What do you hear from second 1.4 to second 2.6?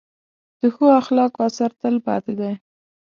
اثر تل پاتې دی.